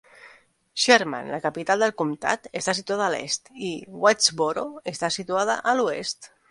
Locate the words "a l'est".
3.09-3.55